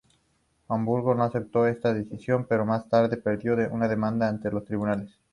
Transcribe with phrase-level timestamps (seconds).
[0.69, 5.15] Hamburgo no acepto esta decisión, pero más tarde perdió la demanda ante los tribunales.